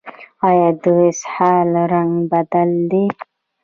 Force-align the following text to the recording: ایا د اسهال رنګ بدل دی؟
ایا 0.47 0.67
د 0.83 0.85
اسهال 1.09 1.69
رنګ 1.93 2.13
بدل 2.31 2.69
دی؟ 2.91 3.05